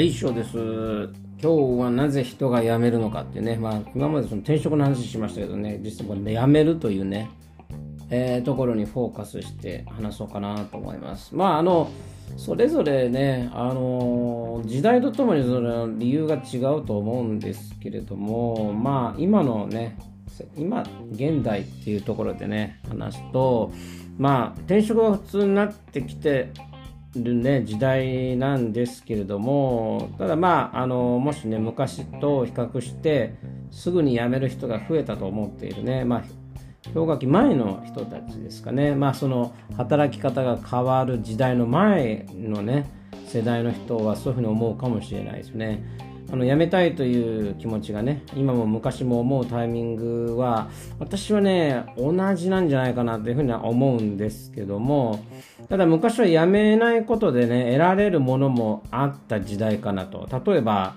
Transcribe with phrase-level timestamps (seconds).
[0.00, 0.56] はい、一緒です。
[0.56, 7.28] 今日はなぜ人が辞めるのかっていうね、まあ、今までその転職の話しましたけどね、実際これ、ね、辞めるというね、
[8.08, 11.34] えー、ところにフォーカスして話そうかなと思います。
[11.34, 11.90] まあ、あの、
[12.38, 19.98] それぞれね、あの時代とともにその理由が違うと思うんですけれども、まあ、今のね、
[20.56, 23.70] 今、現代っていうところでね、話すと、
[24.16, 26.48] まあ、転職が普通になってきて
[27.16, 33.34] るね、時代なんですけれども、ただまあ、あの、もしね、昔と比較して、
[33.70, 36.22] すぐに辞める人が増えたと思っているね、まあ、
[36.94, 42.88] 氷河期前の人たちですかね、まあ、その働き方が変わる時代の前のね、
[43.26, 45.82] 世代の人はそういうふうに思うかもしれないですね。
[46.32, 55.24] あの辞めたいという気持ちがね今も昔も思うタイミングは私はね同じなんじゃないかなというふうには思うんですけども
[55.68, 60.94] ただ昔は辞めないことでね得られるものもあった時代かなと例えば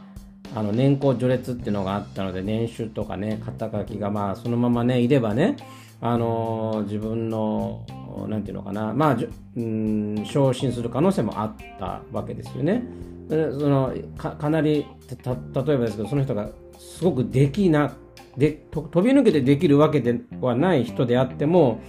[0.56, 5.58] あの年功序列っていうのがあったので年収とかね肩書きがまあそのままねいればね
[6.00, 7.86] あのー、自分の
[8.28, 9.18] なんていうのかなまあ
[9.56, 12.84] うん昇進する可能性もあったわけですよね。
[13.30, 13.36] そ
[13.68, 17.94] のかかなり例えばですけどその人がすごくできな
[18.38, 21.82] で飛び抜けてできるわけではない人であっても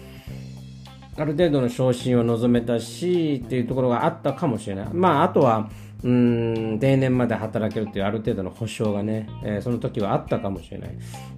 [1.16, 4.88] ある程度の昇進を望めたしっていうところがあったかもしれない。
[4.92, 5.70] まああとは
[6.02, 10.90] うん定年まで働けるというある程度の保証がね、えー、その時はあったかもしれない。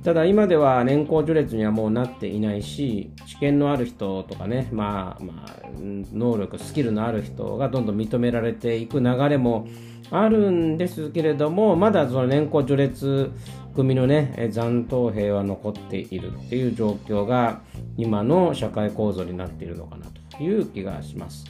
[0.03, 9.69] ただ今では年功序列にはもうなっていないし、知見のある人とかね、まあ、まあ、能力、スキルのある人がどんどん認められていく流れも
[10.11, 13.31] あるんですけれども、まだその年功序列
[13.75, 17.61] 組のね、残党兵は残っているっていう状況が
[17.97, 21.45] 今の社会構造になっているのかなという気がします。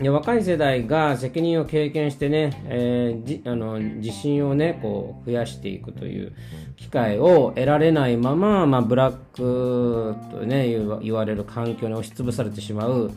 [0.00, 6.32] 若い世代が責任を経験してね、えー、あの自信をねこう増やしていくという
[6.76, 10.68] 機会を得られないまま、まあ、ブラックと、ね、
[11.02, 13.10] 言われる環境に押しつぶされてしまう、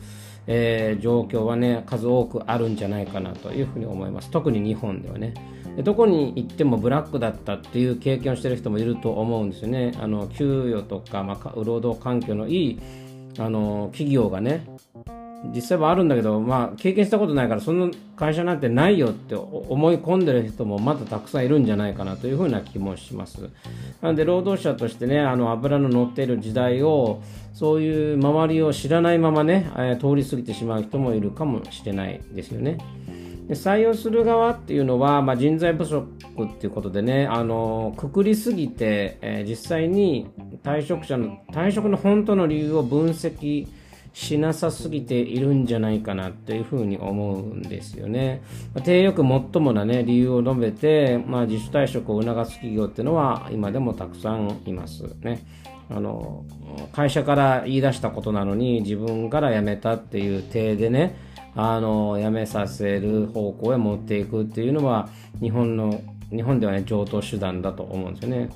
[0.48, 4.30] えー、状況はね数多くあるんじゃないかなというふうに思います。
[4.32, 5.34] 特に日本ではね。
[5.76, 9.92] でどこに行ってもブラックだったっていう経験をしてる人もいると思うんですよね。
[10.00, 12.80] あの給与とか、まあ、労働環境のいい
[13.38, 14.66] あの企業がね
[15.54, 23.50] 実際はあるんだけど、まあ、経験したことないから、そんな会社なんてないよって思い込んでる人もまだたくさんいるんじゃないかなというふうな気もします。
[24.00, 27.22] なので、労働者としてね、あの、油の乗っている時代を、
[27.54, 29.70] そういう周りを知らないままね、
[30.00, 32.78] 通り過ぎてしまう人もいるかもしれないですよね。
[33.48, 36.06] で採用する側っていうのは、まあ、人材不足
[36.40, 40.30] っていうことでね、あの、くくりすぎて、えー、実際に
[40.62, 43.68] 退職者の、退職の本当の理由を分析し
[44.12, 48.42] しなさすぎているんじゃないかなというふうに思うんですよね。
[48.84, 55.44] 低よく最もなね、理由を述べて、まあ、自主退職を促す企業っていうのは今でもたくさんいますね。
[55.90, 56.44] あの、
[56.92, 61.16] 会社から言い出したことなのに自分から辞めたっていう体でね、
[61.54, 65.08] あの、辞めさせる方向へ持っていくっていうのは
[65.40, 68.50] 日本の、日本ではね、上等手段だと思うんですよね。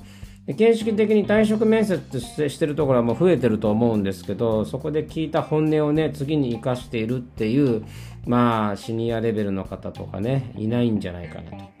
[0.55, 7.83] 形式的に退職面接してるところはもう増えてると思うんですけど、そこで聞いた本音をね、次に生かしているっていう、
[8.25, 11.77] まあ、シニアレベルの方とかね、いないんじゃないかなと。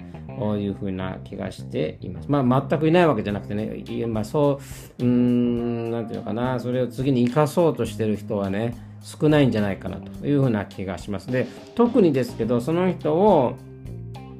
[0.57, 2.29] いうふうな気がしています。
[2.29, 4.59] まあ、全くいないわけじゃなくてね、まあ、そ
[4.99, 11.31] う、うん、なんていうのかな、それを次に生かそうとしてる人はね、少ないんじゃないかなというふうな気がします。
[11.31, 13.55] で、特にですけど、その人を、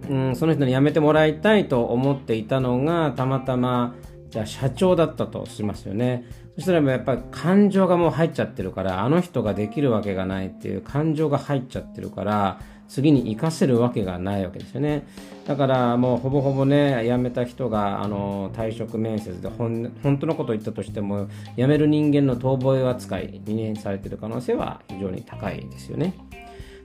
[0.08, 3.96] うん、その人に辞めてもらいたいと思っていたのが、たまたま、
[4.30, 6.26] じゃあ社長だったとしますよね。
[6.56, 15.06] そしたらやっぱり感情がもう入っちゃってるから、あの人ができるわけがないっていう感情が入っちゃってるから、次に活かせるわけがないわけですよね。
[15.46, 26.16] だからもうほぼほぼね、辞めた人があの退職面接で本当のことを言ったとしても、辞める人間の逃亡扱いに、ね、されてる可能性は非常に高いですよね。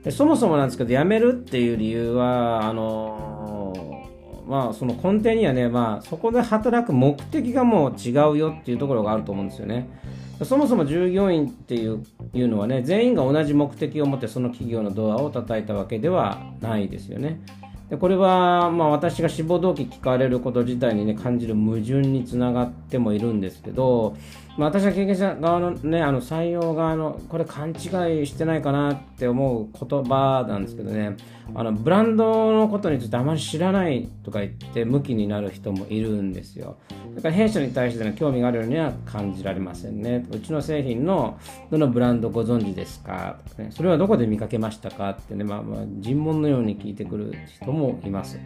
[0.05, 4.01] でそもそもなんですけど、辞めるっていう理由は、あの
[4.52, 9.88] まあ、その根底にはね、まあ、そこで働く目的がもう違うよっていうところがあると思うんですよね。
[10.44, 12.04] そもそも従業員っていう
[12.34, 17.40] いうのはね、全員が同じ目的を持ってその企業のドアを叩いたわけではないですよね。
[17.93, 24.17] でこれは、まあ、私が志望動機聞かれること自体にね、感じる矛盾につながってもいるんですけど、
[24.56, 31.19] まあ、私は経験者側のね、あの採用側の、これ勘違いしてないかなって思う言葉なんですけどね、
[31.55, 36.79] あのブランドのことについてあまり知らないとか言って向きになる人もいるんですよ。
[37.15, 40.27] だから弊社に対しての興味があるようには感じられませんね。
[40.31, 41.38] うちの製品の
[41.71, 43.38] どのブランドご存知ですか？
[43.50, 45.11] とか、ね、それはどこで見かけましたか？
[45.11, 48.38] ってね、まあ、まあ尋問のように聞いてくる人ももいます。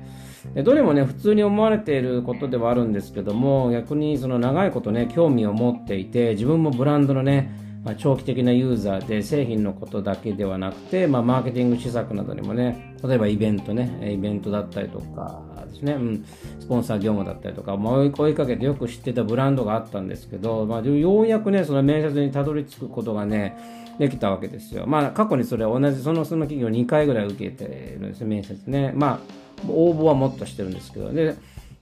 [0.54, 16.24] どれもね、普通に思われていることではあるんですけども、逆にその長いことね、興味を持っていて、自分もブランドのね、まあ、長期的なユーザーで製品のことだけではなくて、まあ、マーケティング施策などにもね、例えばイベントね、イベントだったりとかですね、うん、
[16.58, 23.56] スポンサー業務だったりとか、まあ、追いかけてよく知ってたブランドがあったんですけど、まあ、ようやくね、その面接にたどり着くことがね、
[23.98, 24.86] できたわけですよ。
[24.86, 28.92] まあ、過去にそれ同じ、そのその企業2回ぐらい受けてるんですね面接ね。
[28.94, 29.20] ま
[29.66, 31.34] あ、応募はもっとしてるんですけど、で、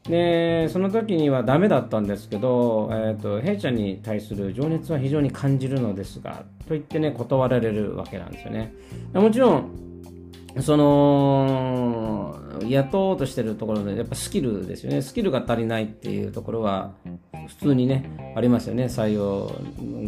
[0.09, 8.75] でその時にはダメだったんですけど、えーと、弊社に対する情熱は非常に感じるのですがと言ってね断られるわけなんですよね。
[9.15, 9.85] もちろん
[10.61, 12.39] その
[12.69, 15.01] 雇おうとしてるところでやっぱスキルですよね。
[15.01, 16.93] スキルが足りないっていうところは
[17.49, 18.85] 普通にねありますよね。
[18.85, 19.51] 採用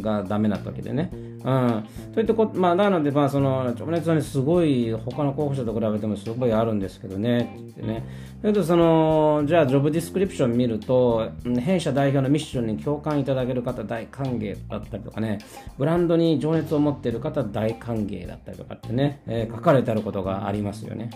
[0.02, 1.10] がダメな時でね。
[1.46, 8.04] うん、といったこ、まあ、なので、まあ、その情熱は、ね、すごい他の候補者と比べてもすごいあるんですけどね、ってね。
[8.42, 15.38] だけど、その、じゃあ、ジョブディスクリプション見ると、弊社代表のミッションに共感いただける方、大歓迎だったりとかね、
[15.78, 21.10] ブランドに情熱を持っている方、大歓迎だったりとかってね、えー、書かれてあることがありますよね。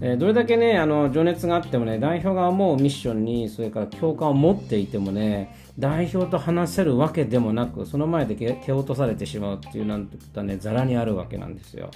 [0.00, 11.90] え、どれだけね、あの、情熱があってもね、代表が思うミッションに、それから共感を持っていてもね、代表と話せるわけでもなく、その前で蹴落とされてしまうっていう、なんていったね、ざらにあるわけなんですよ。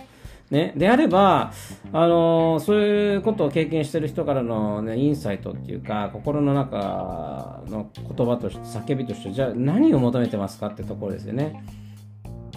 [0.50, 1.52] ね、であれば、
[1.92, 11.64] あのー、そういうことを経験してる人からの、ね、インサイトっていうか、心の中の言葉として、叫びとして、じゃあ何を求めてますかってところですよね。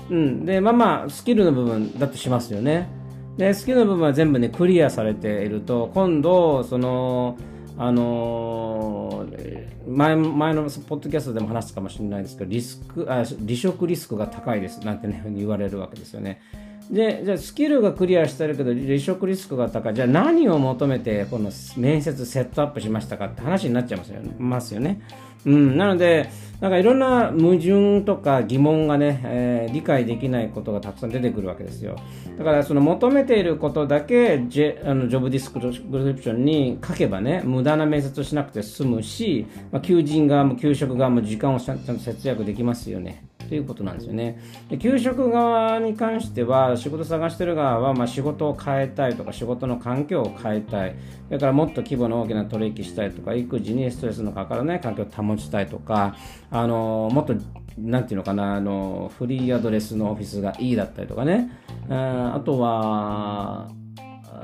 [0.09, 0.45] うん。
[0.45, 2.89] で、まあまあ、スキルの部分だってしますよね。
[3.37, 7.37] で、スキルの部分は全部ね、クリアされていると、今度、その、
[7.79, 16.41] あのー、前前のポッドキャストでも話すかもしれないですけど、リスクあ離職リスクが高いですなんてね、言われるわけですよね。
[16.89, 19.93] で、じゃあスキルがクリアしてるけど離職リスクが高い。
[19.93, 24.35] じゃあ何を求めてこの面接セットアップしましたかって話になっちゃいますよね。
[24.39, 25.01] ますよね。
[25.45, 26.29] うん、なので、
[26.59, 31.95] なんかいろんな矛盾とか疑問がね、えー、理解できないことがたくさん出てくるわけですよ。
[32.37, 43.23] だからその求めていることだけジあのジョブディスクリプションに書けばね、無駄な面接をしなくて済むし、まあ、求人側も給食側も時間をちゃんと節約できますよね。
[43.47, 44.39] ということなんですよね。
[44.69, 50.95] で給食側に関しては、仕事探してる側は、まあ、仕事を変えたいとか、仕事の環境を変えたい。
[51.27, 56.15] それからもっと規模の大きな取引したいとか、育児にストレスのかからない環境を保ちたいとか、
[56.51, 57.35] あのもっと、
[57.77, 61.51] なんていうのかな、あのフリーアドレスのオフィスがいいだったりとかね。
[61.89, 63.69] あとは、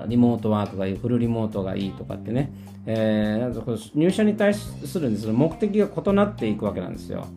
[0.07, 2.51] リモートワークがいい、フルリモートがいいとかってね、
[2.85, 7.27] えー、入社に対する目的が異なっていくわけなんですよ。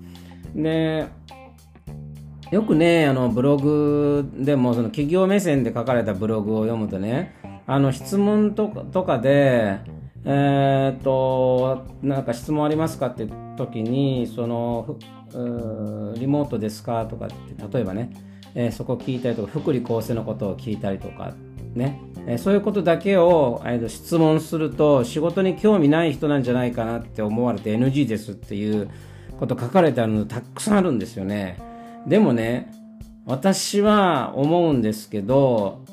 [0.54, 1.06] で、
[2.50, 7.34] よくね、あの、ブログでも、その企業目線で書かれたブログを読むとね、
[7.66, 9.80] あの、質問とかとかで、
[10.24, 13.26] えー、っと、なんか質問ありますかって
[13.56, 14.96] 時に、その、
[16.16, 17.34] リモートですかとかって、
[17.72, 18.12] 例えばね、
[18.54, 21.34] えー、そこ聞いたりとか、福利厚生のことを聞いたりとか、
[21.74, 28.88] ね、えー、そういうことだけを、えー、質問すると、仕事に興味ない人なんじゃないかなって思われて NG ですっていう
[29.38, 31.58] こと書かれてあるのたくさんあるんですよね。
[32.06, 32.72] でもね、
[33.24, 35.84] 私は思うんですけど、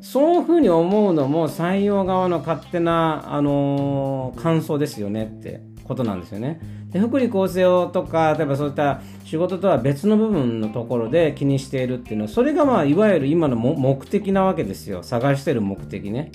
[0.00, 6.60] そういうふうに思うのも採用側の勝手な、あのー、感想ですよねってことなんですよね。
[6.90, 15.02] で福利厚生とか、例えばそういった仕事とは別の部分のところで気にしているっていうのは、それがまあ、いわゆる今の目的なわけですよ。
[15.02, 16.32] 探してる目的ね。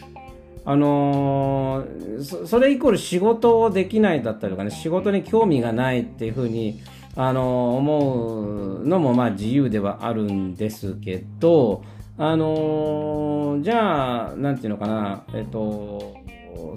[0.65, 6.79] あのー、そそれイコール仕事をできないだったりとかね、仕事に興味がないっていうふうに、
[7.15, 11.83] あの思うのもまあ自由ではあるんですけど、
[12.17, 16.15] あのじゃあ、なんていうのかな、えっと、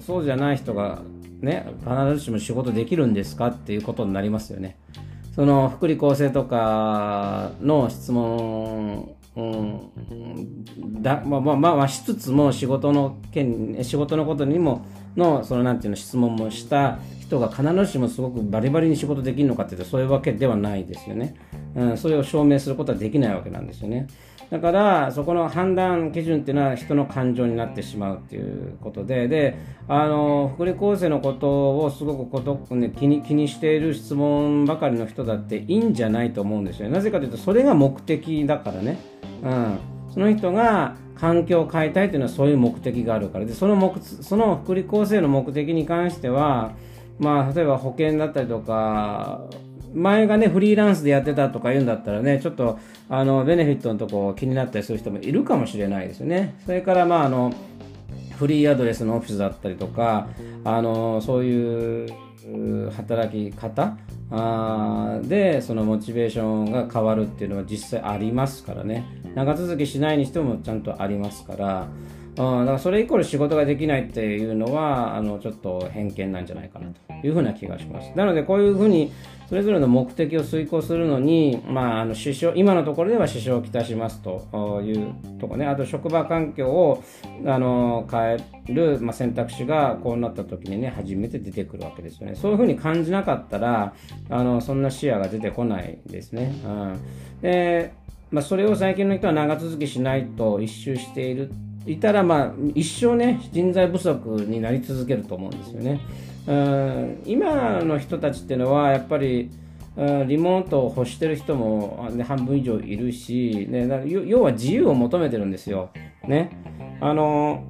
[0.01, 1.01] そうじゃない人が
[1.41, 4.77] ね、必ずしも仕事できるんですかっていうことになりますよね。
[5.35, 21.35] その福利厚生とかの質問、うん、だまあまあまあしつつも仕事の件仕事のことにものそのなんていうの質問もした人が必ずしもすごくバリバリに仕事できるのかっていうとそういうわけではないですよね、
[21.75, 24.07] うん、それを証明することはできないわけなんですよね。
[24.49, 29.27] だからそこの判断基準っていうのは人の感情になってしまうっていうことで。
[29.27, 29.57] で
[29.89, 38.97] あの福利厚生のことをすごくこと、ね、気に気にしている質問ばかりの人だっていいんじゃないと思うんですよなぜかというとそれが目的だからね、
[39.43, 39.79] うん、
[40.13, 43.45] その人が環境を変えたいというのはそういう目的があるから。
[43.45, 46.73] でその目その福利厚生の目的に関しては
[47.19, 49.47] まあ例えば保険だったりとか
[49.93, 52.77] 前がね、フリーランスでやってたとか言うんだったらね、ちょっと、
[53.09, 56.55] あの、ベネフィットのとこ気になったりする人もいるかもしれないですよね。
[56.65, 57.53] それから、まあ、あの、
[58.37, 60.27] フリーアドレスのオフィスだったりとか、
[60.63, 62.11] あの、そういう
[62.91, 63.97] 働き方
[64.29, 69.05] あで、そのモチベーションが変わるっていうのは実際ありますからね。
[69.35, 71.87] 長続きしないにしてもちゃんとありますから、
[72.37, 78.11] だからそれイコール仕事ができないっていうのはあのちょっと偏見なんじゃないかなというふうな気がします。
[78.15, 79.11] なのでこういうふうに
[79.49, 87.03] それぞれの目的を遂行するのに、まあ、あの支障今のところでは支障をきたしますというとこね、あと職場環境を
[87.45, 92.35] あの変える、まあ、選択肢がこうなった時にね、初めて出てくるわけですよね。
[92.35, 93.93] そういうふうに感じなかったら、
[94.29, 96.53] あのそんな視野が出てこないですね。
[96.65, 96.99] うん、
[97.41, 97.93] で
[98.29, 101.49] まあ、それを最近の人は長続きしないと一周している
[101.87, 106.01] いたら、まあ、一生ね、人材不足になり続けると思うんですよね。
[106.47, 109.49] うん今の人たちっていうのは、やっぱり、
[110.27, 115.89] リモートを欲してる人も、ね、半分以上いるし、ね、要は自由を求めてるんですよ。
[116.27, 116.51] ね。
[117.01, 117.63] あの、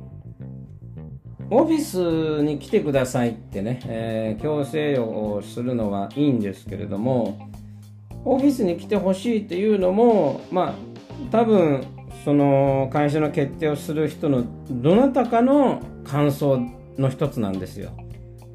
[1.50, 7.50] オフィスに来てくださいってね、えー、強制をするのはいいんですけれども、
[8.26, 10.76] オフィスに来てほしいっていうのも、まあ、
[11.32, 11.86] 多分
[12.28, 16.60] その会社の決定をする人のどなたかの感想
[16.98, 17.92] の一つなんですよ。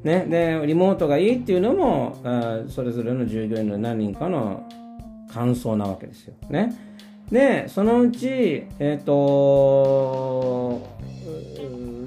[0.03, 4.69] ね、でリモートがいいっていうのもあそれぞれの従業員の何人かの
[5.27, 6.35] 感想なわけですよ。
[6.51, 6.71] ね、
[7.31, 10.87] でそのうちえっ、ー、と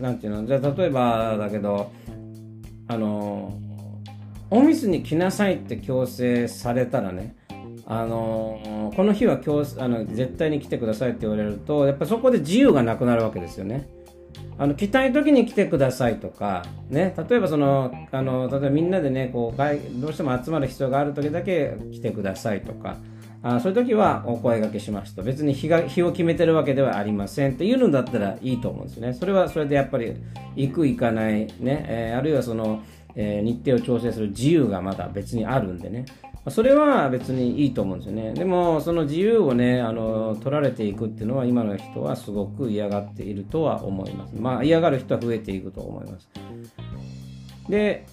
[0.00, 0.46] なんていうの？
[0.46, 1.90] じゃあ例えばだけど
[2.86, 3.58] あの
[4.50, 7.34] オフィスに来なさいって強制されたらね
[7.88, 13.88] あのこの日は今日あの絶対に来てくださいって言われるとやっぱそこで自由がなくなるわけですよね。
[14.58, 22.96] あの来たい時に来てくださいとか、ね、例えばそのあの例えばみんなでねこうどうしても集まる必要がある時だけ来てくださいとか
[23.42, 25.22] あそういう時はお声がけしますと。
[25.22, 29.12] 別に日が日を決めてるわけではありませんっていうのだったらいいと思うんですね。
[29.12, 30.14] それはそれでやっぱり
[30.56, 32.82] 行く行かないね、えー、あるいはその、
[33.16, 36.04] えー、日程を調整する自由がまだ別にあるんでね
[36.48, 38.32] それは別にいいと思うんですよね。
[38.32, 44.34] でも、その自由をね、あの、取られていくっていうのは、今の人はすごく嫌がっているとは思います。
[44.36, 46.28] まあ、嫌がる人は増えていくと思います。
[47.68, 48.06] で、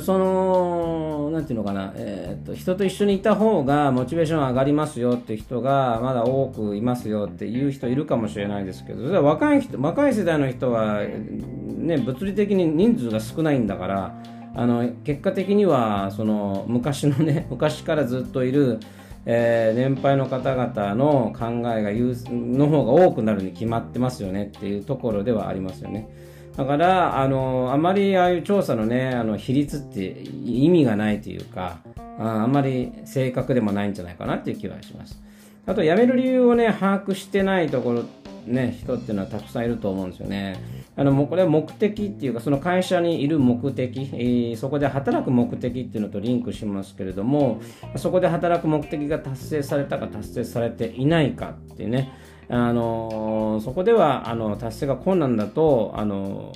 [0.00, 14.22] その、なんていうのかな、えー、っと、人と一緒にいた方がモチベーション上がりますよって人がまだ多くいますよっていう人いるかもしれないですけど、それは若い人、若い世代の人は、ね、物理的に人数が少ないんだから、
[14.54, 18.80] あの結果的にはその昔のね 昔からずっといる、
[19.24, 26.08] えー、年配の方々の考えが優の方が多くなるに決まってますよねっていうところではありますよね。
[26.56, 31.78] だから、あの、あまりああいう調査のね、あの、比率って意味がないというか、
[32.18, 35.20] ああんまり正確でもないんじゃないかなっていう気はします。
[35.66, 38.04] あと、辞める理由をね、把握してないところ、
[38.46, 40.82] ね、人っていうのはたくさんいると思うんですよね。
[40.94, 47.62] あのもうこれは目的っていうかその会社にいる目的、えー、そこで働く目的っていうのとリンクしますけれども
[47.96, 52.12] そこで働く目的が達成されたか達成されていないかっていうね
[52.54, 56.52] あのそこではあの達成が困難だとあの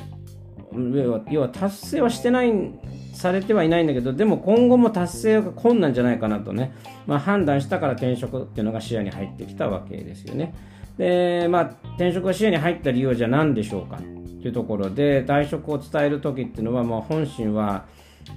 [1.30, 2.52] 要は達成はしてない
[3.14, 6.74] されてはいないんだけどでも今後も達成が困難じゃないかなとね、
[7.06, 10.54] まあ、判断したから転職っていうのが視野に入ってきたわけですよね。
[10.98, 11.62] でまあ
[11.94, 13.96] 転職が視野に入った理由じゃ何でしょうか？
[13.96, 14.02] と
[14.48, 17.86] いうところで退職を伝える時っていうのは、まあ、本心は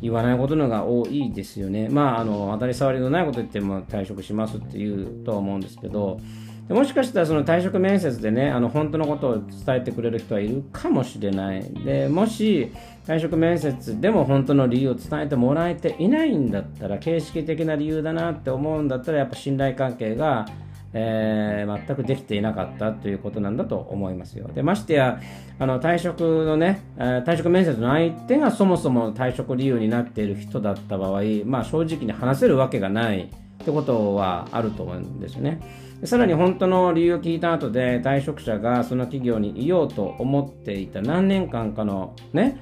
[0.02, 1.90] 言わないことのが多いですよね。
[1.90, 6.22] まあ、あの当たり障りのないこと言っても退職しますっていうとは思うんですけど、
[6.70, 11.64] でもしかしたらその退職面接でね、あの本当のことを伝えてくれる人はいるかもしれない。
[11.84, 12.72] で、もし
[13.08, 20.46] 退職面接でも本当の理由を伝えてもらえていないんだったら、形式的な理由だなって思うんだったら、やっぱ信頼関係が
[20.94, 24.48] えー、全くできていなかったということなんだと思いますよ。
[24.48, 25.20] でましてや
[25.60, 33.30] あの退職のね、え、退職面接の相手がそもそも退職理由になっている人だった場合、まあ、正直に話せるわけがない
[33.62, 35.60] ってことはあると思うんですよね。
[36.06, 42.58] さらに本当の理由を聞いた後で退職者がその企業にいようと思っていた何年間かのね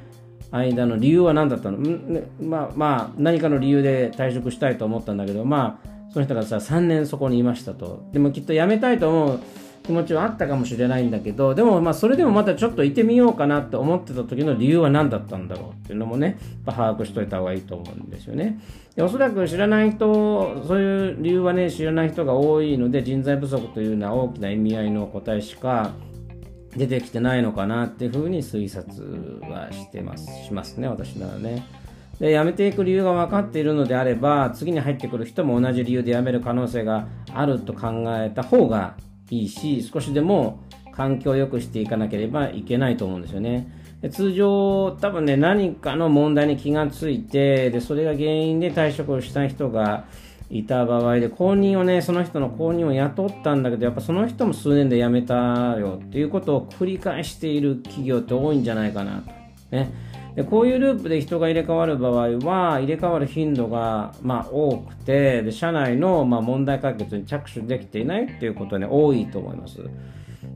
[0.50, 1.78] 間の理由は何だったの？
[2.42, 9.40] まあまあ何かの理由で退職したいと思ったんだけどまあその人がさ3年そこにいましたとでもきっと辞めたいと思う
[9.88, 18.60] 気持ちはあったかもしれないんだけどでもまあそれでもまたちょっといてみようかなって思ってた時の理由は何だったんだろうっていうのもね把握しといた方がいいと思うんですよね。
[18.96, 25.92] でおそらく知らない人そういう理由はね知らない人が多いので人材不足というのは大きな意味合いの答えしか
[26.76, 31.66] 出てきてないのかなっていうふうに推察はしてますしますね私ならね。
[32.20, 38.96] で辞めていく理由が分かっているのであれば次に入ってくる人も同じ理由で辞める可能性があると考えた方が
[39.30, 40.60] いいし少しでも
[40.92, 43.72] 環境を良くしていかなければいけないと思うんですよね。
[44.12, 50.06] 通常多分ね何かの問題に気がついてでそれが原因で退職をした人が
[50.50, 55.36] いた場合で後任をねその人の後任を雇ったんだけどやっぱその人も数年で辞めた
[55.78, 59.32] よっていうことを繰り返している企業って多いんじゃないかなと。
[59.76, 59.92] ね
[60.38, 69.80] でこういうループで人が入れ替わる場合は入れ替わる頻度が、まあ、多くてで社内の、まあ、問題解決に着手できていないっていうことは、ね、多いと思います。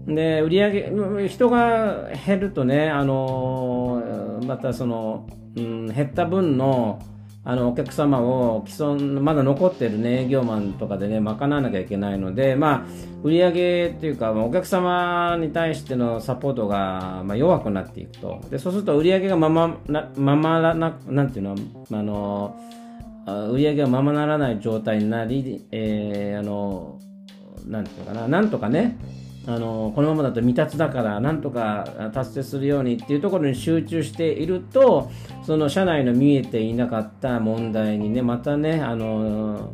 [0.05, 7.01] で売上人が減るとね、あのまたその、うん、減った分の
[7.43, 12.86] あのお客様を既存まだ残ってる、ね、営業マンとかでね賄わなきゃいけないので、まあ、
[13.24, 18.41] 売上っていうかお客様に対してのサポートが、まあ、弱くなっていくと。
[18.51, 21.55] でそうすると売上がままなままななんていうの
[21.91, 22.55] あの
[23.25, 27.00] 売上がままならない状態になり、えー、あの
[27.65, 28.98] なんていうかななんとかね
[29.48, 35.10] あのこのままだと未達だからなんとか達成するようにっていうところに集中していると
[35.43, 39.71] その社内の見えていなかった問題にねまたねあの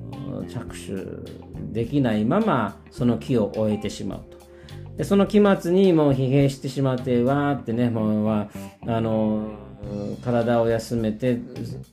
[0.49, 4.37] 着手できないままその木を終えてしまうと。
[4.97, 8.49] でその期末にもう疲弊してしまってわーってねもうあ
[9.01, 9.66] の
[10.23, 11.39] 体を休めて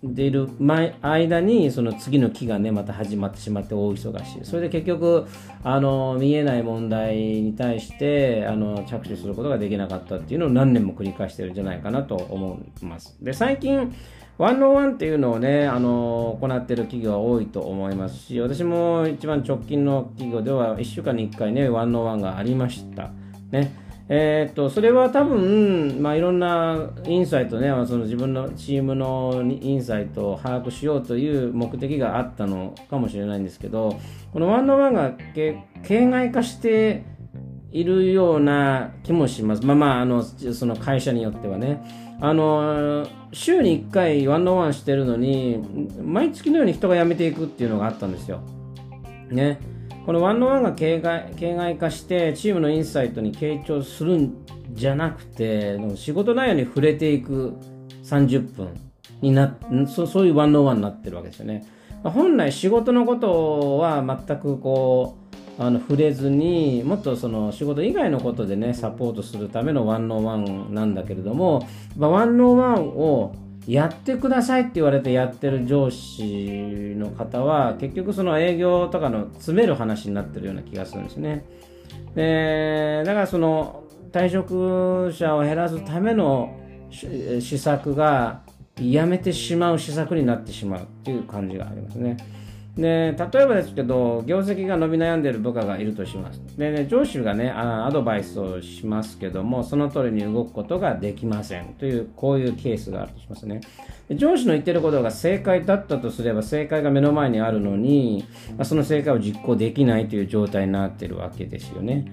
[0.02, 4.44] 出る前間にその次の期がねまた始まってしまって大忙しい。
[4.44, 5.26] それで結局
[5.62, 13.16] あの見えない問題に対してあの着手することができなかったっていうのを何年も繰り返してるんじゃないかなと思います。
[13.20, 13.94] で最近
[14.36, 18.18] ワンワンっていうのをね、あの行ってる企業は多いと思います。
[18.18, 23.12] し、私も一番直近の企業では1週間に1回ね、ワンワンがありました。
[23.52, 23.83] ね。
[24.08, 33.98] えー、っとそれは多分、まあ、いろんなインサイトねその自分のチームのインサイトを把握しようという目的があったのかもしれないんですけど
[34.32, 37.04] この one on one が形骸化して
[37.74, 39.66] いるような気もします。
[39.66, 41.82] まあまあ、あの、その会社によってはね。
[42.20, 45.60] あの、週に1回 one on one してるのに、
[46.00, 48.42] 毎月のように人が辞めていくっていうのがあったんですよ。
[49.28, 49.58] ね。
[50.04, 57.54] この one on one が形骸化してチームのインサイトに傾聴するんじゃなくて仕事内容に触れていく
[58.02, 58.68] 30分
[59.22, 59.56] にな
[59.88, 61.64] そそういう one on one になってるわけですよね。
[62.02, 65.16] 本来仕事のことは全くこ
[65.58, 73.34] うあの触れずにもっとその仕事以外のことでねサポートするための one on one なんだけれども one on one を
[73.66, 81.44] やってくださいって言われてやってる上司の方は結局その営業とかの詰める話になってるような気がするんですね。
[82.14, 88.42] でだからその退職者を減らすための施策が
[88.80, 92.16] やめてしまう施策になってしまうっていう感じがありますね。
[92.76, 96.40] で例えばですけど業績が伸び悩んでいる部下がいるとします。
[96.58, 101.74] で、ね、上司がねアドバイスをしますけどもその通りに動くことができません。
[101.78, 103.60] というこういうケースがあるとしますね。
[104.10, 108.24] 上司の言ってることが正解だったとすれば正解が目の前にあるのに
[108.56, 112.06] まあその正解を実行できないという状態になってるわけですよね。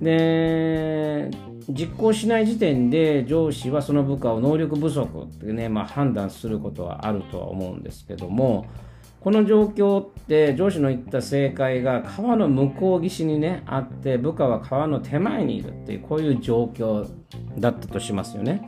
[0.00, 1.30] で
[1.68, 8.66] 実行しない時点で上司はその部下を能力不足ってね、まあ、判断することはあるとは思うんですけども
[9.26, 17.04] この状況って上司の言った正解が川の向こう岸にねあって部下は川の手前にいるっていうこういう状況
[17.58, 18.62] だったとしますよね。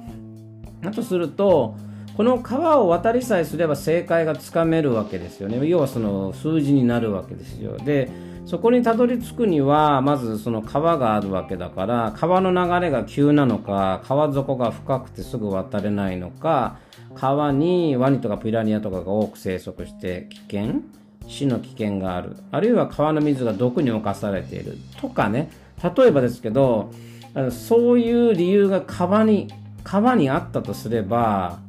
[0.80, 1.76] だとすると
[2.18, 5.64] この川を渡りさえすれば正解がつかめるわけですよね。
[5.68, 7.76] 要はその数字になるわけですよ。
[7.76, 8.10] で
[8.44, 16.78] そこにたどり着くにはまずその川があるわけだから川の流れが急なのか川底が深くてすぐ渡れないのか
[17.14, 20.80] 川にワニとかピラニアとかが多く生息して危険？
[21.28, 25.52] 死の危険があるあるいは川の水が毒に侵されているとかね
[25.96, 26.90] 例えばですけど
[27.52, 29.46] そういう理由が川に
[29.84, 31.60] 川にあったとすれば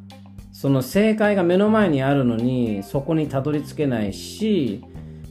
[0.60, 4.84] その正解が目の前にあるのにそこにたどり着けないし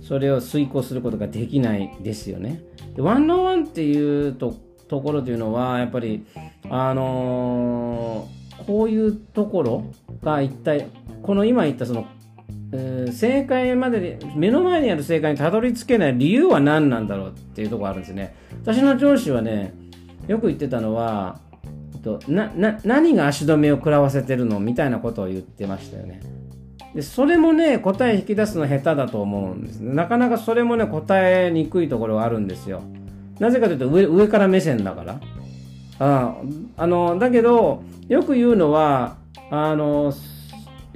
[0.02, 2.62] それを遂行することができないですよね。
[2.96, 4.54] でワンノーワンっていうと
[4.88, 6.24] ころというのはやっぱり
[6.70, 9.84] あのーこういうところ
[10.22, 10.88] が一体
[11.22, 12.06] この今言ったその
[12.72, 19.74] えー正解までに目の前にある正解にたどり着けない理由は何なんだろうっていうところがあるんですね私の上司はね
[20.26, 21.38] よく言ってたのは
[21.98, 26.20] となな何が足止めを食らわせてるのみたいなことを言ってましたよね。
[26.94, 32.82] でそれもね答え引き出すの下手だと思うんですなかなかそれもね答えにくいところがあるんですよ。
[33.38, 35.20] なぜかというと上上から目線だから。
[36.00, 36.36] あ
[36.76, 39.16] あのだけどよく言うのは
[39.50, 40.12] あの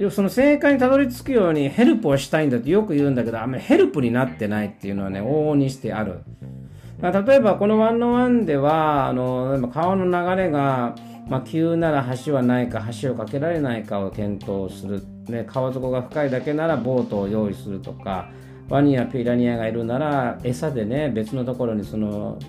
[0.09, 6.23] その正解にたどり着くようにヘルプをしたいんだってよく言うんだけどあんまりヘルプになってないっていうのはね往々にしてある。
[7.01, 10.95] まあ例えばこのワンのワンではあの川の流れが、
[11.27, 18.29] まあ、急なら橋はないか橋を架けられないかを検討する、ね、川底が深いだけならボートを用意するとか
[18.69, 22.39] ワニやピラニアがいるなら餌でね別のところにその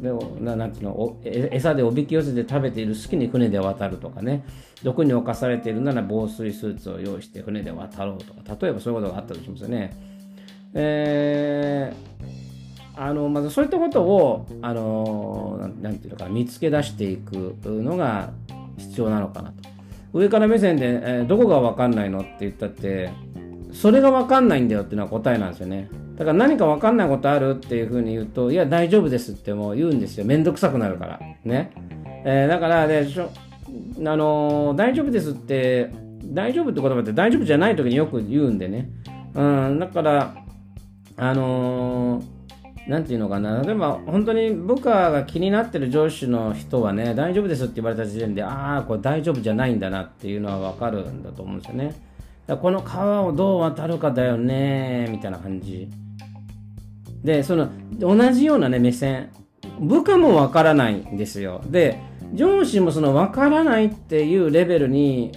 [0.00, 4.44] でななんていうの餌でおびき寄せて食べている好きに船で渡るとかね。
[4.82, 8.56] 毒に侵されているなら防水スーツを用意して船で渡ろうとか。
[8.60, 9.92] 例えばそういうことがあったとしますよね。
[10.74, 12.47] えー、
[13.00, 18.30] あのまずそういったことをあのなんていうのか見つけ出していくのが
[18.76, 19.68] 必要なのかなと。
[20.12, 23.10] 上から目線で、えーどこが分かんないのって言ったって
[23.72, 25.88] それが分かんないんだよっていうのは答えなんですよね。
[26.16, 30.24] だから何か分かんないことあるっていうふうに言うと、いや、大丈夫ですってもう言うんですよ。
[30.24, 31.20] めんどくさくなるから。
[31.44, 31.70] ね。
[32.24, 33.30] えーだからね、しょ
[34.04, 35.90] あの大丈夫ですって、
[36.24, 38.90] 大丈夫って言葉って大丈夫じゃない時によく言うんでね。
[39.34, 40.34] うん、だから、
[41.16, 42.37] あのー
[42.88, 51.94] なんていうのかな、例えば本当に部下が気になってる上司の人はね、大丈夫ですって言われた時点で、ああ、これ大丈夫じゃないんだなっていうのは分かるんだと思うんですよね。
[52.46, 55.86] だこの川をどう渡るかだよね、みたいな感じ。
[57.22, 59.28] で、その同じようなね、目線、
[59.80, 61.60] 部下もわからないんですよ。
[61.66, 62.00] で、
[62.32, 65.32] 上司もそのわからないっていうレベルに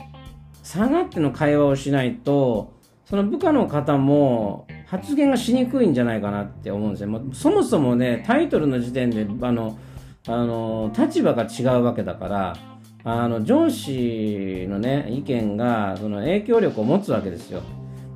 [0.63, 2.71] 下がっての会話をしないと、
[3.03, 7.07] その部下の方も発言がしにくいんじゃないかなって思うんですよ。
[7.07, 9.79] もそもそもね、タイトルの時点で、あの、
[10.27, 12.57] あの、立場が違うわけだから、
[13.05, 17.61] あの、上司のね、意見が、その影響力を持つわけですよ。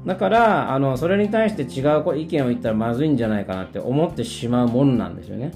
[0.05, 5.53] だから、あの、それに対して違う意見を言ったらまずいんじゃないかなって思ってしまうもんなんですよね。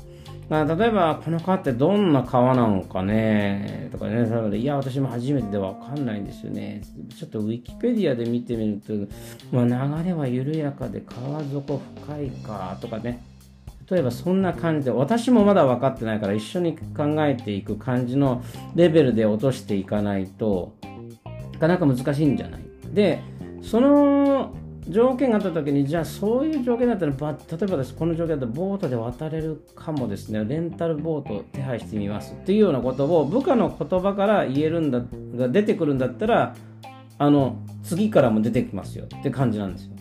[0.50, 6.82] まあ、例えば、この川ってどんな川なのかねとかね、それでいや、私も初めてでわかんないんですよね。
[7.16, 8.94] ちょっとウィキペディアで見てみると、
[9.56, 13.24] まあ、流れは緩やかで川底深いかとかね。
[13.90, 18.44] 例えばそんな感じで私もまだ分かってないから一緒に考えていく感じの
[18.76, 20.76] レベルで落としていかないと
[21.54, 22.62] なかなか難しいんじゃない
[22.94, 23.20] で
[23.64, 24.54] その
[24.90, 30.44] 条件があった時にじゃあそういう条件だったらば例えばですこの条件だとボートで渡れるかもですね。
[30.46, 35.02] レンタルボートを手配してみますっていうようなことを部下の言葉から言えるんだ
[35.38, 36.56] が出てくるんだったら
[37.18, 39.06] あの次からも出てきますよ。
[39.06, 39.92] って感じなんですよ。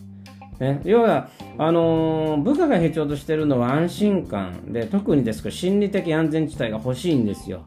[0.59, 7.63] ね、要はあのー部下が必要としてるのは安心感で特にですけど心理的安全地帯が欲しいんですよ。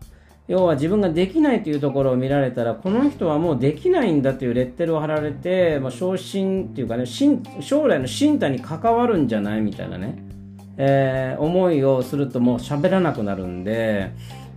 [0.52, 10.22] 要は自分ができないというところを見られたらこの人はもうできないんだというレッテルを貼られて、まあ、昇進っていうかね将来の身体に関わるんじゃないみたいなね、
[10.76, 14.10] えー思いをするともう喋らなくなるんで,、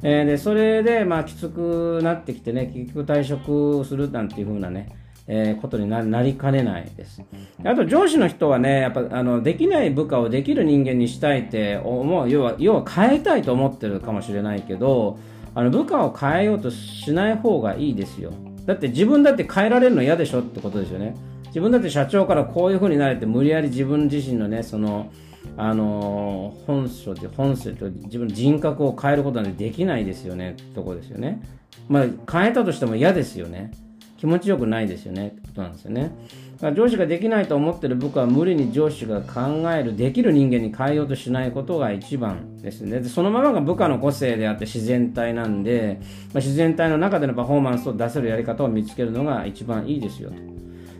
[0.03, 4.89] えーでそれでまあきつくなってきてね結局退職するなんていう風なね
[5.27, 7.23] えーことにななりかねないです。
[7.63, 15.17] あと上司の人はね、やっぱあのできない部下をできる人間にしたいって思う、要は要は変えたいと思ってるかもしれないけど、
[15.55, 18.31] あの部下を変えようとしない方がいいですよ。
[18.65, 21.15] だって自分だって変えられるの嫌でしょってことですよね。
[21.47, 25.09] 自分だって社長からこういう風になれて無理やり自分自身のね、その、
[25.57, 31.41] あの本性で本性と自分の人格を変えることなんてできないですよねってとこですよね。
[31.87, 33.71] まあ変えたとしても嫌ですよね。
[34.17, 36.11] 気持ちよくないですよねってことなんですよね。
[36.55, 43.01] だから上司ができないと思ってる部下は無理に上司が考えるできる人間に変えようとしないことが一番ですね。
[43.01, 45.99] でそのままが部下の個性であって自然体なんで、
[46.33, 50.55] まあ、自然体の中でのパフォーマンスを出せるやり方を見つけるのが一番いいですよと。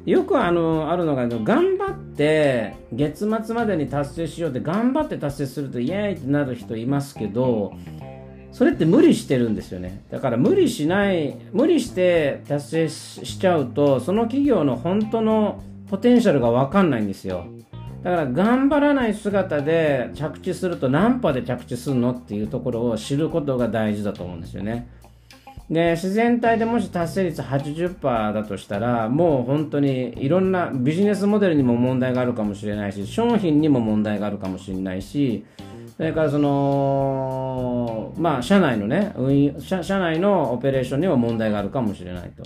[0.05, 7.73] よくあのあるのが頑張って月末までに達成しようって頑張って達成するとイエーイってなる人いますけど
[8.55, 10.05] それって無理してるんですよね。
[10.09, 17.47] だから無理しない無理して達成しちゃうとその企業の本当のポテンシャルが分かんないんですよ。
[18.01, 24.87] だから頑張らない姿で着地すると何波で着地するのっていうところを知ることが大事だと思うんですよね。
[25.69, 35.43] で自然体でもし達成率80%だとしたらもう本当にいろんなビジネスモデルにも問題があるかもしれないし商品にも問題があるかもしれないし
[35.97, 42.43] それからそのまあ社内のね運用社社内のオペレーションにも問題があるかもしれないと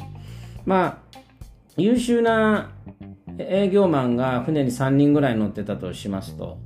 [0.65, 1.19] まあ
[1.77, 2.71] 優秀な
[3.38, 6.59] 営業マンが船に3人ぐらい乗ってたとしますと。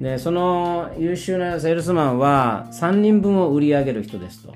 [0.00, 4.54] で、その優秀なセールスマンは3人分を売り上げる人ですと。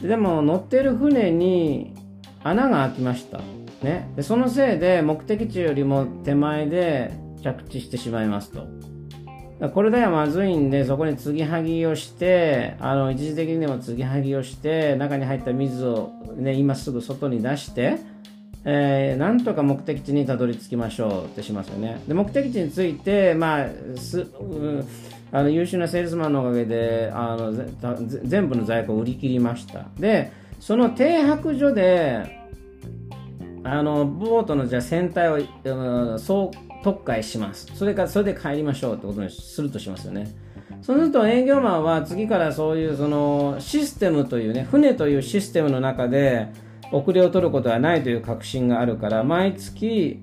[0.00, 1.94] でも乗ってる船に
[2.42, 3.40] 穴が開きました。
[3.82, 4.10] ね。
[4.16, 8.66] で、そのせいで目的地よりも手前で着地してしまいますと。
[9.68, 17.98] これではまずいんで、そこに継ぎはぎをして、あの、一時的にでも継ぎはぎをして、中に入った水をね、今すぐ外に出して、
[18.64, 22.02] えー、なんとか目的地にたどり着きましょうってしますよね。
[22.08, 24.88] で、目的地について、まあ、す、うん
[25.32, 32.40] あの優秀なセールスマンのおかげであの全部の在庫を売り切りましたでその停泊所で
[33.62, 36.50] あのボートのじゃ船体を総
[36.82, 37.66] 特会します。
[37.74, 40.28] それからそれで帰りましょうってことにするとしますよね。
[40.82, 46.48] そうすると営業マンは次からそういうそのシステムというね船というシステムの中で
[46.90, 50.22] 遅れを取ることはないという確信があるから毎月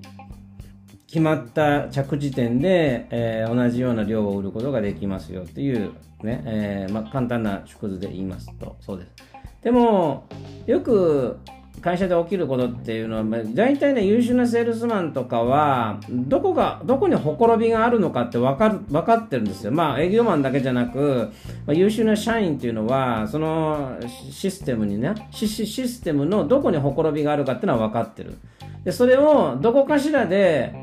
[1.06, 5.92] 決まった着地点で、えー、同じような量を売ることができますよっていう
[6.22, 9.14] ね、えー、まあ、簡単な縮図で言いますと、そうです。
[9.62, 10.26] でも、
[10.66, 11.38] よく
[11.80, 19.72] 会社で起きることっていうのは、大体ね、優秀なセールスマンとかは、どこが、どこにほころびがあるのかって分かる、分かってるんですよ。
[19.72, 21.30] まあ、営業マンだけじゃなく、
[21.66, 23.96] まあ、優秀な社員っていうのは、その
[24.30, 28.36] システムにね、シシステムのどこにほころびがあるかっていうのは分かってる。
[28.84, 30.74] で、それをどこかしらで、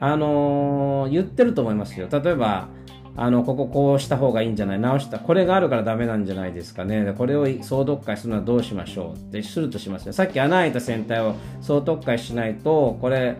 [0.00, 2.08] あのー、言ってると思いますよ。
[2.10, 2.68] 例えば、
[3.16, 4.80] あの、こここうした方がいいんじゃない？
[4.80, 5.18] 直した。
[5.20, 7.14] これがあるからダメなんじゃないですかね。
[7.16, 9.14] これを総読解するのはどうしましょう？
[9.14, 10.12] ってするとしますよ。
[10.12, 13.36] さっき穴開いた船体を総読解しないと、これ、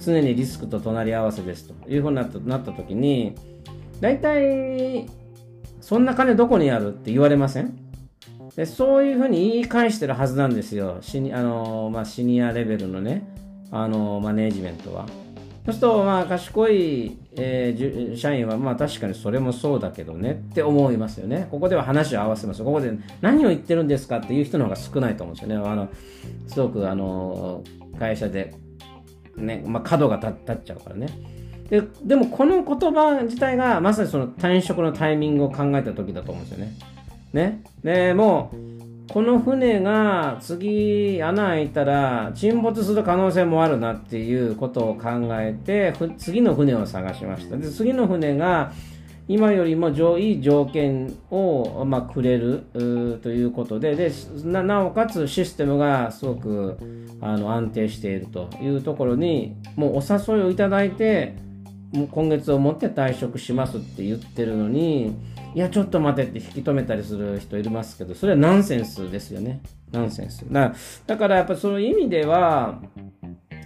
[0.00, 3.34] 常にリスクと隣り合わせですというふうになったなった時に、
[4.00, 5.06] 大体、
[5.80, 7.78] そんな金どこにあるって言われません？
[8.56, 10.98] でそういうふうに言い返してるはずなんですよ。
[11.00, 13.28] シニあの、まあ、シニアレベルのね、
[13.70, 15.06] あの、マネージメントは。
[15.66, 21.48] そうすると、まあ、賢い、えー、社員は、まあ、確かにそれもそうだけどねって思いますよね。
[21.50, 22.62] ここでは話を合わせます。
[22.62, 25.68] ここで何を言ってるんですかっていう人の方が少ないと思うんですよね。
[25.68, 25.88] あの、
[26.46, 27.64] すごく、あの、
[27.98, 28.54] 会社で、
[29.36, 31.08] ね、まあ、角が立っちゃうからね。
[31.68, 36.74] ででも、この言葉自体が、まさにその転職のタイミングを考えた時だと思うんですよね。
[37.32, 37.62] ね。
[37.82, 38.75] で、もう、
[39.08, 47.56] この船が次穴開いたら沈没する可能性もあるなっていうことを考えて次の船を探しました。
[47.56, 48.72] で次の船が
[49.28, 52.64] 今よりもいい条件を、まあ、くれる
[53.22, 54.12] ということでで
[54.44, 56.78] なおかつシステムがすごく
[57.20, 61.34] あの安定しているというところにもうお誘いをいただいて
[61.92, 65.16] もう今月をもって退職しますって言ってるのに
[65.56, 69.62] いや、ちょっと待てって引き止めたりする人いますけど、それはナンセンスですよね。
[69.90, 70.44] ナンセンス。
[70.52, 70.74] だ
[71.06, 72.78] だからやっぱそういう意味では、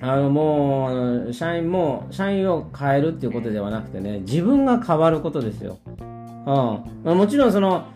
[0.00, 5.78] あのもう、社員も、社員を変えるっていうことではなくてね、自分が変わることですよ。
[5.98, 6.46] うん。
[6.46, 7.88] まあ、もちろんその、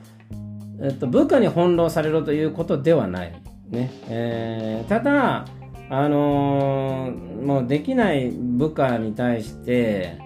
[0.82, 3.32] えっと、部下に翻弄されるということではない。
[3.70, 3.92] ね。
[4.08, 5.44] えー、ただ、
[5.90, 10.18] あのー、もうできない部下に対して、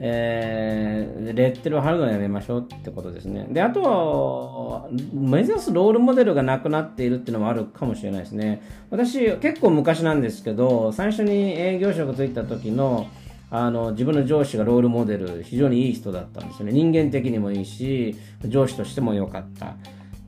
[0.00, 3.48] えー、レッテルを貼るのやめましょうってことですね。
[3.50, 8.62] で、あとは、目指すロールモデルがなくなっているっていうのもあるかもしれないですね。
[8.90, 13.08] 私、結構昔なんですけど、最初に営業職ついた時の、
[13.50, 16.72] あの、自分の上司がロールモデル、非常にいい人だったんですよね。
[16.72, 19.74] 人間的にもいいし、上司としても良かった。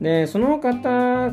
[0.01, 1.31] で、その方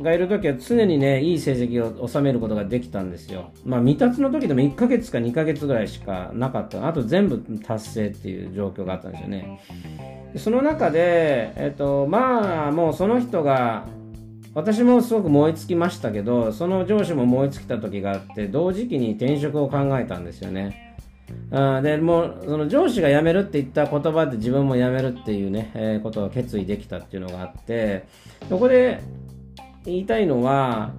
[0.00, 3.52] がいる時は常にね、いい成績を収めることができたんですよ。
[3.64, 6.86] まあ、未達の時でも1ヶ月か2ヶ月ぐらいしかなかった。
[6.86, 9.60] あと全部達成っていう状況があったんですよね。
[10.36, 13.86] その中で、えっと、まあ、もうその人が、
[14.54, 20.90] 私もすごく燃え尽きましたけど、その上司も燃え尽きた時があって、同時期に転職を考えたんですよね。
[21.52, 28.06] あでもうその上司が辞めるって言った言葉で自分も辞めるっていうね、えー、ことを決意できたっていうのがあって
[28.48, 29.00] そこで
[29.84, 30.92] 言いたいのは、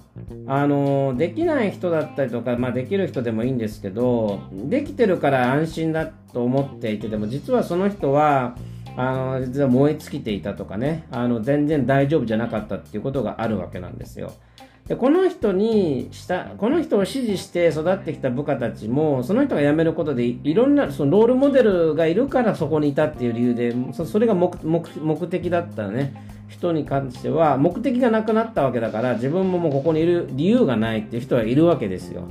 [0.48, 8.56] あの、できない人だったりとか、まあできる人でもいいんですけど、できてるから安心だと思っていてでも、実はその人は、
[8.98, 14.34] あの、実は燃え尽きていたとかね、あの、全然大丈夫じゃなかったっていうことがあるわけなんですよ。
[14.92, 26.14] でこの人にしたこの人を支持して育ってきた部下たちもその人が辞めることでいろんなそのロールモデルがいるからそこにいたっていう理由でそれが目的だったね
[26.50, 32.28] 人に関しては目的がなくなったわけだから自分ももうここにいる理由がないっていう人はいるわけですよ。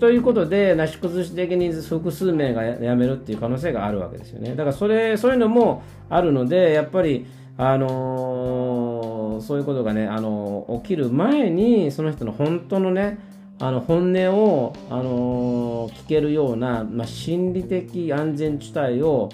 [0.00, 4.54] ということで、なし崩し的に複数名が辞めるっていう可能性があるわけですよね。
[4.54, 13.18] だからそれ、そういうのもあるので、やっぱり、あのー、そういうことがね、あのー、起きる前に、その人の本当のね、
[13.60, 19.28] あの本音を、あの聞けるような、まあ、心理的安全地帯を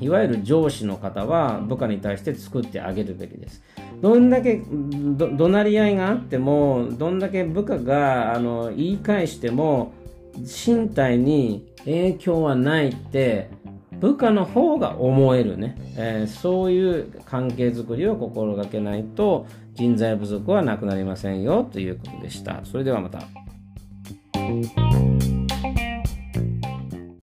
[0.00, 3.62] いわゆる上司の方は部下に対して作ってあげるべきです。
[4.00, 9.92] どんだけ怒鳴り合いがあっても、どんだけ部下があの言い返しても、
[10.36, 13.50] 身体に影響はないって
[14.02, 22.62] 部下の方が思えるね、えー、そういう関係づくりを心がけないと人材不足はなくなりませんよということでした。
[22.64, 23.20] それではまた。